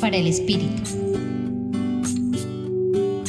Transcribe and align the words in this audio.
Para 0.00 0.16
el 0.16 0.26
Espíritu. 0.26 0.82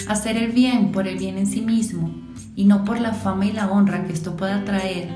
Hacer 0.07 0.37
el 0.37 0.51
bien 0.51 0.91
por 0.91 1.07
el 1.07 1.19
bien 1.19 1.37
en 1.37 1.45
sí 1.45 1.61
mismo 1.61 2.09
y 2.55 2.65
no 2.65 2.83
por 2.83 2.99
la 2.99 3.13
fama 3.13 3.45
y 3.45 3.51
la 3.51 3.69
honra 3.69 4.07
que 4.07 4.13
esto 4.13 4.35
pueda 4.35 4.65
traer, 4.65 5.07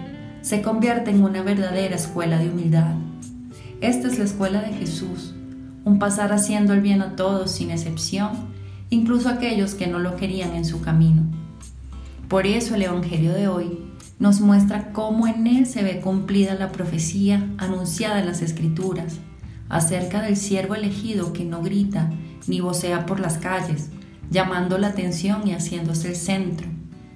se 0.42 0.62
convierte 0.62 1.10
en 1.10 1.24
una 1.24 1.42
verdadera 1.42 1.96
escuela 1.96 2.38
de 2.38 2.50
humildad. 2.50 2.94
Esta 3.82 4.08
es 4.08 4.20
la 4.20 4.26
escuela 4.26 4.62
de 4.62 4.72
Jesús, 4.74 5.34
un 5.84 5.98
pasar 5.98 6.32
haciendo 6.32 6.74
el 6.74 6.82
bien 6.82 7.02
a 7.02 7.16
todos 7.16 7.50
sin 7.50 7.72
excepción, 7.72 8.30
incluso 8.92 9.30
a 9.30 9.34
aquellos 9.34 9.74
que 9.74 9.88
no 9.88 9.98
lo 9.98 10.16
querían 10.16 10.54
en 10.54 10.66
su 10.66 10.80
camino. 10.80 11.24
Por 12.28 12.46
eso 12.46 12.76
el 12.76 12.84
Evangelio 12.84 13.34
de 13.34 13.48
hoy 13.48 13.80
nos 14.20 14.42
muestra 14.42 14.94
cómo 14.94 15.26
en 15.26 15.48
él 15.48 15.66
se 15.66 15.82
ve 15.82 16.02
cumplida 16.02 16.54
la 16.54 16.72
profecía 16.72 17.50
anunciada 17.58 18.20
en 18.20 18.28
las 18.28 18.44
Escrituras 18.44 19.18
acerca 19.70 20.22
del 20.22 20.36
siervo 20.36 20.76
elegido 20.76 21.32
que 21.32 21.46
no 21.46 21.62
grita 21.62 22.12
ni 22.48 22.60
vocea 22.60 23.06
por 23.06 23.20
las 23.20 23.38
calles, 23.38 23.90
llamando 24.30 24.78
la 24.78 24.88
atención 24.88 25.48
y 25.48 25.54
haciéndose 25.54 26.10
el 26.10 26.16
centro, 26.16 26.68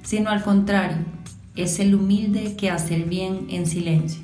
sino 0.03 0.30
al 0.30 0.44
contrario, 0.44 0.97
es 1.55 1.80
el 1.80 1.94
humilde 1.95 2.55
que 2.55 2.70
hace 2.70 2.95
el 2.95 3.05
bien 3.05 3.47
en 3.49 3.66
silencio. 3.66 4.21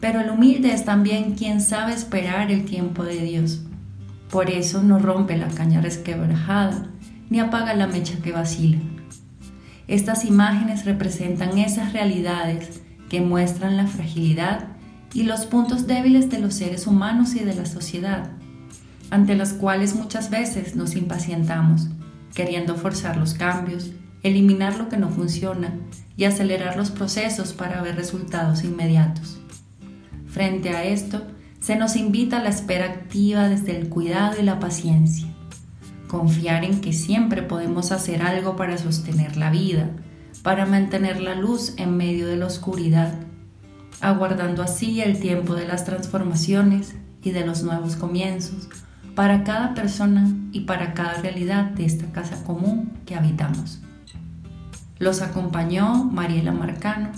Pero 0.00 0.20
el 0.20 0.30
humilde 0.30 0.72
es 0.72 0.84
también 0.84 1.34
quien 1.34 1.60
sabe 1.60 1.92
esperar 1.92 2.50
el 2.50 2.64
tiempo 2.64 3.04
de 3.04 3.20
Dios. 3.20 3.62
Por 4.30 4.50
eso 4.50 4.82
no 4.82 4.98
rompe 4.98 5.36
la 5.36 5.48
caña 5.48 5.80
resquebrajada, 5.80 6.86
ni 7.30 7.40
apaga 7.40 7.74
la 7.74 7.86
mecha 7.86 8.18
que 8.22 8.32
vacila. 8.32 8.78
Estas 9.88 10.24
imágenes 10.24 10.84
representan 10.84 11.58
esas 11.58 11.92
realidades 11.92 12.82
que 13.08 13.20
muestran 13.20 13.76
la 13.76 13.86
fragilidad 13.86 14.68
y 15.14 15.22
los 15.22 15.46
puntos 15.46 15.86
débiles 15.86 16.30
de 16.30 16.38
los 16.38 16.54
seres 16.54 16.86
humanos 16.86 17.34
y 17.34 17.40
de 17.40 17.54
la 17.54 17.66
sociedad, 17.66 18.30
ante 19.10 19.34
las 19.34 19.52
cuales 19.52 19.94
muchas 19.94 20.30
veces 20.30 20.76
nos 20.76 20.94
impacientamos, 20.96 21.88
queriendo 22.34 22.74
forzar 22.74 23.16
los 23.16 23.34
cambios, 23.34 23.90
eliminar 24.22 24.76
lo 24.76 24.88
que 24.88 24.96
no 24.96 25.08
funciona 25.08 25.74
y 26.16 26.24
acelerar 26.24 26.76
los 26.76 26.90
procesos 26.90 27.52
para 27.52 27.80
ver 27.82 27.96
resultados 27.96 28.64
inmediatos. 28.64 29.38
Frente 30.26 30.70
a 30.70 30.84
esto, 30.84 31.26
se 31.60 31.76
nos 31.76 31.96
invita 31.96 32.38
a 32.38 32.42
la 32.42 32.50
espera 32.50 32.86
activa 32.86 33.48
desde 33.48 33.76
el 33.76 33.88
cuidado 33.88 34.36
y 34.40 34.44
la 34.44 34.60
paciencia. 34.60 35.26
Confiar 36.06 36.64
en 36.64 36.80
que 36.80 36.92
siempre 36.92 37.42
podemos 37.42 37.92
hacer 37.92 38.22
algo 38.22 38.56
para 38.56 38.78
sostener 38.78 39.36
la 39.36 39.50
vida, 39.50 39.90
para 40.42 40.66
mantener 40.66 41.20
la 41.20 41.34
luz 41.34 41.74
en 41.76 41.96
medio 41.96 42.26
de 42.26 42.36
la 42.36 42.46
oscuridad, 42.46 43.14
aguardando 44.00 44.62
así 44.62 45.00
el 45.00 45.18
tiempo 45.20 45.54
de 45.54 45.66
las 45.66 45.84
transformaciones 45.84 46.94
y 47.22 47.30
de 47.30 47.44
los 47.44 47.62
nuevos 47.62 47.96
comienzos 47.96 48.68
para 49.14 49.42
cada 49.42 49.74
persona 49.74 50.32
y 50.52 50.60
para 50.60 50.94
cada 50.94 51.20
realidad 51.20 51.64
de 51.64 51.84
esta 51.84 52.06
casa 52.12 52.44
común 52.44 52.92
que 53.04 53.16
habitamos. 53.16 53.80
Los 54.98 55.22
acompañó 55.22 56.04
Mariela 56.04 56.52
Marcano 56.52 57.10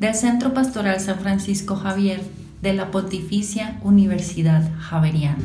del 0.00 0.14
Centro 0.14 0.54
Pastoral 0.54 1.00
San 1.00 1.18
Francisco 1.18 1.76
Javier 1.76 2.22
de 2.62 2.72
la 2.72 2.90
Pontificia 2.90 3.78
Universidad 3.82 4.70
Javeriana. 4.78 5.44